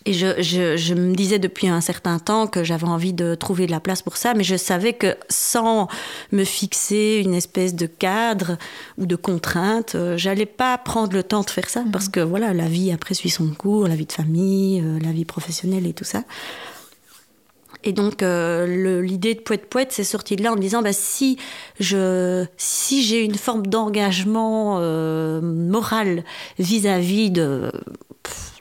[0.05, 3.79] Et je, me disais depuis un certain temps que j'avais envie de trouver de la
[3.79, 5.87] place pour ça, mais je savais que sans
[6.33, 8.57] me fixer une espèce de cadre
[8.97, 12.53] ou de contrainte, euh, j'allais pas prendre le temps de faire ça parce que voilà,
[12.53, 15.93] la vie après suit son cours, la vie de famille, euh, la vie professionnelle et
[15.93, 16.23] tout ça.
[17.85, 20.93] Et donc euh, l'idée de poète poète s'est sortie de là en me disant bah,
[20.93, 21.37] si
[21.79, 24.79] je si j'ai une forme d'engagement
[25.41, 26.23] moral
[26.59, 27.71] vis-à-vis de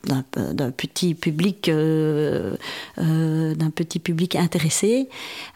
[0.04, 2.56] d'un petit public euh,
[2.98, 5.08] euh, d'un petit public intéressé.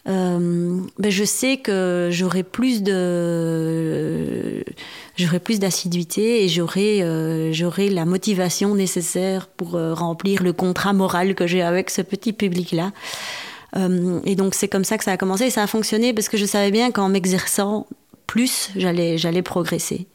[0.08, 4.64] Euh, ben je sais que j'aurai plus de
[5.16, 11.46] j'aurai plus d'assiduité et j'aurai j'aurai la motivation nécessaire pour remplir le contrat moral que
[11.46, 12.92] j'ai avec ce petit public là
[14.24, 15.44] et donc c'est comme ça que ça a commencé.
[15.44, 17.86] Et ça a fonctionné parce que je savais bien qu'en m'exerçant
[18.26, 20.06] plus j'allais j'allais progresser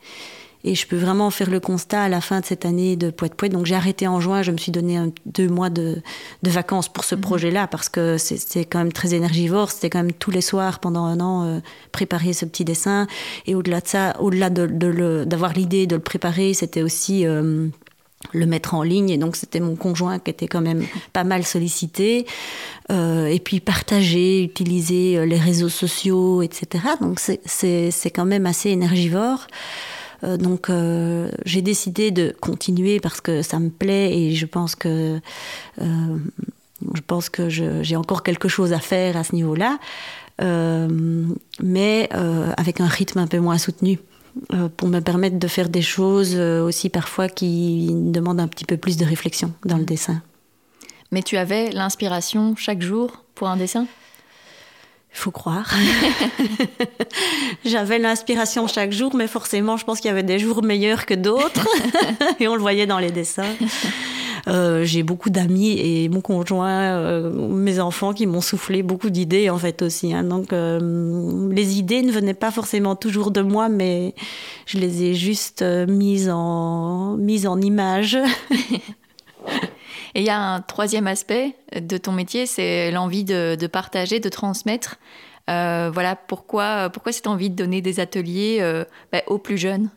[0.63, 3.35] et je peux vraiment faire le constat à la fin de cette année de Poète
[3.35, 3.51] Poète.
[3.51, 6.01] Donc j'ai arrêté en juin, je me suis donné deux mois de,
[6.43, 7.21] de, vacances pour ce mhm.
[7.21, 9.71] projet-là parce que c'est quand même très énergivore.
[9.71, 11.59] C'était quand même tous les soirs pendant un an euh,
[11.91, 13.07] préparer ce petit dessin.
[13.47, 17.67] Et au-delà de ça, au-delà d'avoir de, l'idée de le préparer, c'était aussi euh,
[18.33, 21.43] le mettre en ligne et donc c'était mon conjoint qui était quand même pas mal
[21.43, 22.27] sollicité
[22.91, 26.83] euh, et puis partager, utiliser les réseaux sociaux, etc.
[27.01, 29.47] Donc c'est quand même assez énergivore.
[30.23, 34.75] Euh, donc euh, j'ai décidé de continuer parce que ça me plaît et je pense
[34.75, 35.19] que
[35.81, 36.17] euh,
[36.93, 39.77] je pense que j'ai encore quelque chose à faire à ce niveau-là,
[41.61, 42.09] mais
[42.57, 43.99] avec un rythme un peu moins soutenu.
[44.77, 48.97] pour me permettre de faire des choses aussi parfois qui demandent un petit peu plus
[48.97, 50.23] de réflexion dans le dessin.
[51.11, 53.85] Mais tu avais l'inspiration chaque jour pour un dessin?
[55.11, 55.73] Faut croire.
[57.65, 61.13] J'avais l'inspiration chaque jour, mais forcément, je pense qu'il y avait des jours meilleurs que
[61.13, 61.67] d'autres.
[62.39, 63.55] et on le voyait dans les dessins.
[64.47, 69.49] Euh, j'ai beaucoup d'amis et mon conjoint, euh, mes enfants qui m'ont soufflé beaucoup d'idées
[69.49, 70.13] en fait aussi.
[70.13, 70.23] Hein.
[70.23, 74.15] Donc euh, les idées ne venaient pas forcément toujours de moi, mais
[74.65, 78.17] je les ai juste mises en, mises en image.
[80.15, 84.29] Et il y a un troisième aspect de ton métier, c'est l'envie de, partager, de
[84.29, 84.97] transmettre.
[85.49, 89.89] Euh, voilà pourquoi, pourquoi cette envie de donner des ateliers euh, ben, aux plus jeunes?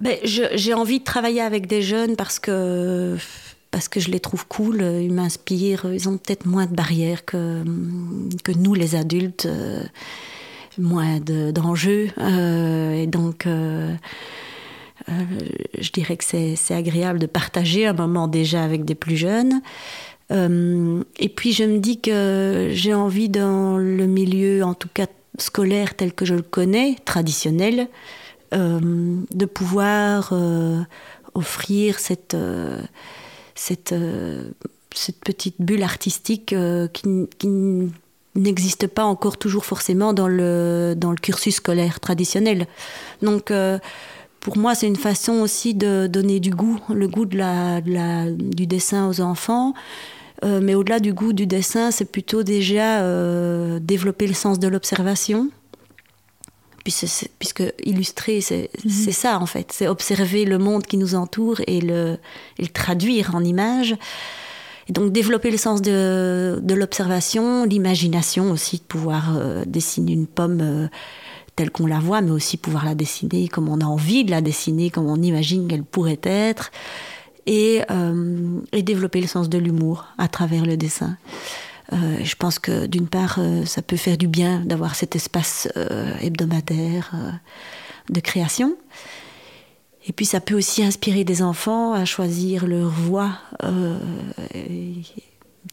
[0.00, 3.16] Ben, J'ai envie de travailler avec des jeunes parce que,
[3.70, 7.64] parce que je les trouve cool, ils m'inspirent, ils ont peut-être moins de barrières que,
[8.44, 9.82] que nous les adultes, euh,
[10.78, 12.08] moins d'enjeux.
[12.18, 13.46] et donc
[15.08, 15.12] euh,
[15.78, 19.60] je dirais que c'est agréable de partager un moment déjà avec des plus jeunes.
[20.30, 25.06] Euh, et puis je me dis que j'ai envie dans le milieu, en tout cas
[25.38, 27.88] scolaire tel que je le connais, traditionnel,
[28.54, 30.32] euh, de pouvoir
[31.34, 32.36] offrir cette,
[35.24, 36.54] petite bulle artistique
[36.92, 37.48] qui, qui
[38.36, 42.66] n'existe pas encore toujours forcément dans le, dans le cursus scolaire traditionnel.
[43.22, 43.50] Donc
[44.40, 47.80] pour moi, c'est une façon aussi de donner du goût, le goût de la,
[48.30, 49.74] du dessin aux enfants.
[50.42, 54.68] Euh, mais au-delà du goût du dessin, c'est plutôt déjà euh, développer le sens de
[54.68, 55.50] l'observation.
[57.38, 58.90] Puisque, illustrer, mhm.
[58.90, 59.70] c'est ça en fait.
[59.70, 62.16] C'est observer le monde qui nous entoure et le,
[62.72, 63.94] traduire en images.
[64.88, 70.88] Et donc développer le sens de, l'observation, l'imagination aussi, de pouvoir euh, dessiner une pomme
[71.60, 74.40] telle qu'on la voit, mais aussi pouvoir la dessiner comme on a envie de la
[74.40, 76.70] dessiner, comme on imagine qu'elle pourrait être,
[77.44, 81.18] et, euh, développer le sens de l'humour à travers le dessin.
[81.92, 85.68] Euh, je pense que d'une part, euh, ça peut faire du bien d'avoir cet espace
[86.22, 87.12] hebdomadaire
[88.08, 88.74] de création.
[90.06, 93.32] Et puis ça peut aussi inspirer des enfants à choisir leur voie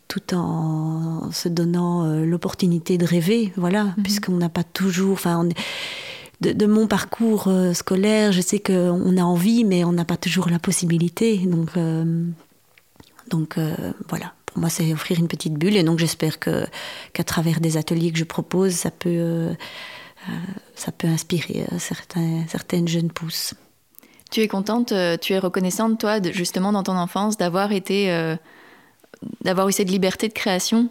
[0.08, 4.04] tout en se donnant euh, l'opportunité de rêver, voilà, mhm.
[4.04, 5.48] puisqu'on n'a pas toujours, enfin,
[6.42, 10.50] de, mon parcours euh, scolaire, je sais qu'on a envie, mais on n'a pas toujours
[10.50, 12.26] la possibilité, donc, euh,
[13.30, 13.58] donc
[14.08, 14.34] voilà.
[14.46, 16.66] Pour moi, c'est offrir une petite bulle, et donc j'espère que
[17.12, 19.50] qu'à travers des ateliers que je propose, ça peut,
[20.74, 23.54] ça peut inspirer certains, certaines jeunes pousses.
[24.32, 28.38] Tu es contente, tu es reconnaissante, toi, justement, dans ton enfance, d'avoir été
[29.42, 30.90] d'avoir eu cette liberté de création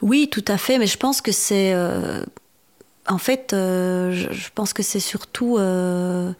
[0.00, 1.72] Oui, tout à fait, mais je pense que c'est...
[1.74, 2.24] Euh,
[3.08, 5.56] en fait, euh, je, pense que c'est surtout...
[5.58, 6.32] Euh,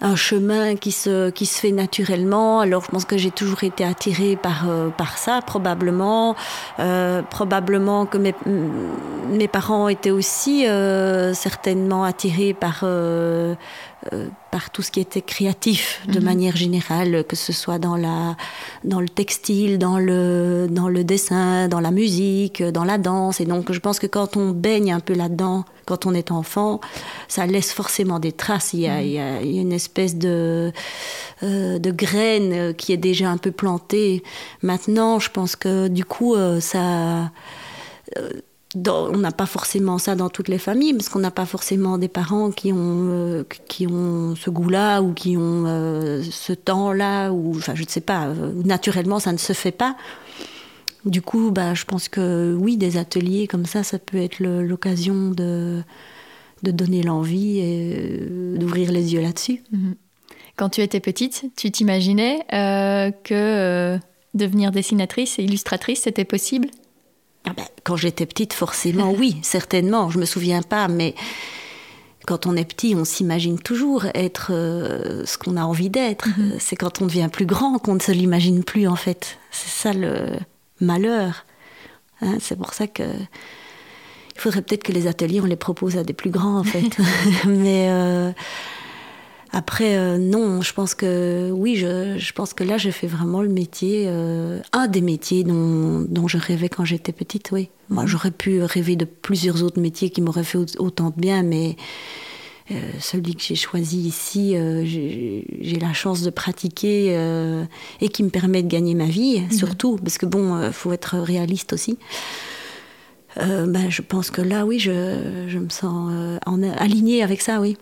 [0.00, 2.60] un chemin qui se, qui se fait naturellement.
[2.60, 4.64] Alors je pense que j'ai toujours été attirée par,
[4.96, 6.36] par ça, probablement.
[7.30, 10.66] probablement que mes, parents étaient aussi
[11.34, 12.84] certainement attirés par
[14.50, 16.24] par tout ce qui était créatif de mhm.
[16.24, 18.36] manière générale, que ce soit dans, la,
[18.84, 23.40] dans le textile, dans le, dans le dessin, dans la musique, dans la danse.
[23.40, 26.80] Et donc je pense que quand on baigne un peu là-dedans, quand on est enfant,
[27.28, 28.72] ça laisse forcément des traces.
[28.72, 30.72] Il y a, il y a une espèce de,
[31.42, 34.22] euh, de graine qui est déjà un peu plantée.
[34.62, 36.60] Maintenant, je pense que du coup, euh,
[38.86, 42.08] on n'a pas forcément ça dans toutes les familles, parce qu'on n'a pas forcément des
[42.08, 47.56] parents qui ont, euh, qui ont ce goût-là ou qui ont euh, ce temps-là, ou
[47.56, 49.96] enfin je ne sais pas, euh, naturellement ça ne se fait pas.
[51.04, 55.30] Du coup, bah, je pense que oui, des ateliers comme ça, ça peut être l'occasion
[55.30, 55.82] de,
[56.62, 59.62] de donner l'envie et d'ouvrir les yeux là-dessus.
[59.72, 59.94] Mhm.
[60.56, 63.96] Quand tu étais petite, tu t'imaginais que
[64.34, 66.68] devenir dessinatrice et illustratrice, c'était possible?
[67.48, 70.10] Ah ben, quand j'étais petite, forcément, oui, certainement.
[70.10, 71.14] Je me souviens pas, mais
[72.26, 76.28] quand on est petit, on s'imagine toujours être euh, ce qu'on a envie d'être.
[76.28, 76.56] Mhm.
[76.58, 79.38] C'est quand on devient plus grand qu'on ne se l'imagine plus, en fait.
[79.50, 80.32] C'est ça le
[80.80, 81.46] malheur.
[82.20, 82.38] Hein.
[82.40, 83.04] c'est pour ça que.
[84.34, 86.96] Il faudrait peut-être que les ateliers, on les propose à des plus grands, en fait.
[87.46, 87.88] mais.
[87.90, 88.32] Euh,
[89.50, 93.48] après, euh, non, je pense que oui, je, pense que là, je fais vraiment le
[93.48, 97.70] métier, euh, un des métiers dont, dont, je rêvais quand j'étais petite, oui.
[97.88, 98.08] Moi, mhm.
[98.08, 101.76] j'aurais pu rêver de plusieurs autres métiers qui m'auraient fait autant de bien, mais
[103.00, 107.18] celui que j'ai choisi ici, j'ai la chance de pratiquer
[108.02, 109.50] et qui me permet de gagner ma vie, mhm.
[109.52, 111.96] surtout, parce que bon, il faut être réaliste aussi.
[113.36, 116.12] Ben, je pense que là, oui, je, je me sens
[116.44, 117.78] en, alignée avec ça, oui.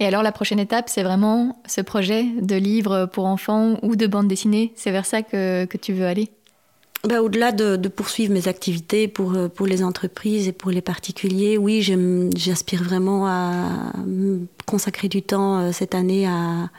[0.00, 4.06] Et alors la prochaine étape, c'est vraiment ce projet de livre pour enfants ou de
[4.06, 6.30] bande dessinée C'est vers ça que, que tu veux aller?
[7.04, 11.56] Bah, Au-delà de, poursuivre mes activités pour, euh, pour les entreprises et pour les particuliers,
[11.56, 11.80] oui,
[12.36, 13.92] j'aspire vraiment à
[14.66, 16.70] consacrer du temps euh, cette année à,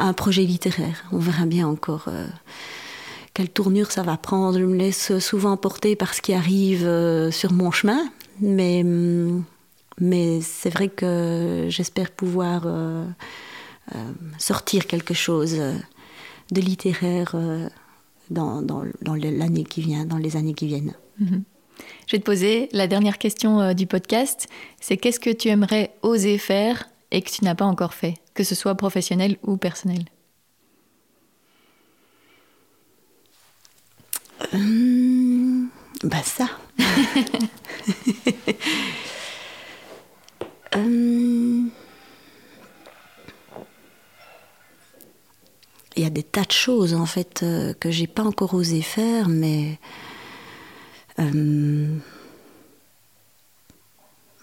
[0.00, 1.04] un projet littéraire.
[1.12, 2.26] On verra bien encore euh,
[3.34, 4.58] quelle tournure ça va prendre.
[4.58, 6.88] Je me laisse souvent porter par ce qui arrive
[7.30, 8.08] sur mon chemin,
[8.40, 8.84] mais...
[10.00, 13.04] Mais c'est vrai que j'espère pouvoir euh,
[13.94, 17.68] euh, sortir quelque chose de littéraire euh,
[18.30, 20.94] dans, dans, dans l'année qui vient, dans les années qui viennent.
[21.18, 21.42] Mhm.
[22.06, 24.48] Je vais te poser la dernière question du podcast.
[24.80, 28.42] C'est qu'est-ce que tu aimerais oser faire et que tu n'as pas encore fait, que
[28.42, 30.04] ce soit professionnel ou personnel?
[36.04, 36.48] Bah ça.
[40.76, 41.62] Euh,
[45.96, 48.82] il y a des tas de choses en fait euh, que j'ai pas encore osé
[48.82, 49.78] faire, mais
[51.18, 51.96] euh,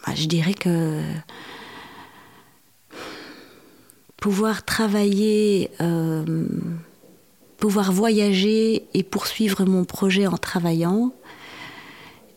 [0.05, 1.01] bah, je dirais que
[4.17, 5.69] pouvoir travailler,
[7.57, 11.13] pouvoir voyager et poursuivre mon projet en travaillant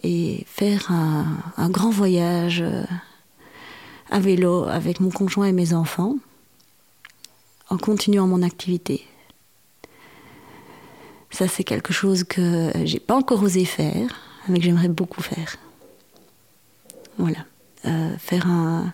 [0.05, 2.62] et faire un grand voyage
[4.11, 6.17] à vélo avec mon conjoint et mes enfants
[7.71, 9.05] en continuant mon activité.
[11.31, 14.11] Ça, c'est quelque chose que j'ai pas encore osé faire,
[14.49, 15.57] mais que j'aimerais beaucoup faire.
[17.19, 17.45] Voilà.
[17.85, 18.93] Euh, faire un.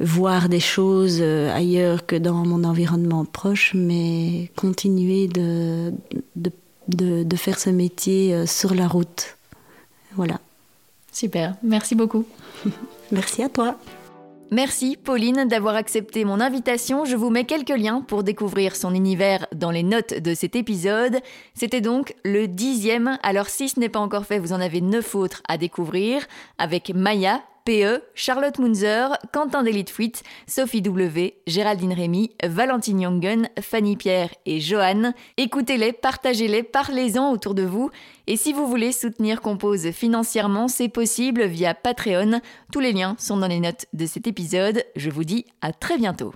[0.00, 5.92] voir des choses euh, ailleurs que dans mon environnement proche, mais continuer de,
[6.36, 6.50] de,
[6.88, 9.36] de, de faire ce métier euh, sur la route.
[10.14, 10.40] Voilà.
[11.12, 11.56] Super.
[11.62, 12.24] Merci beaucoup.
[13.12, 13.76] Merci à toi.
[14.54, 17.04] Merci Pauline d'avoir accepté mon invitation.
[17.04, 21.18] Je vous mets quelques liens pour découvrir son univers dans les notes de cet épisode.
[21.54, 25.16] C'était donc le dixième, alors si ce n'est pas encore fait, vous en avez neuf
[25.16, 26.24] autres à découvrir,
[26.56, 30.12] avec Maya, PE, Charlotte Munzer, Quentin Delitfuit,
[30.46, 35.14] Sophie W, Géraldine Rémy, Valentine Jongen, Fanny Pierre et Joanne.
[35.36, 37.90] Écoutez-les, partagez-les, parlez-en autour de vous.
[38.26, 42.40] Et si vous voulez soutenir Compose financièrement, c'est possible via Patreon.
[42.72, 44.84] Tous les liens sont dans les notes de cet épisode.
[44.96, 46.34] Je vous dis à très bientôt.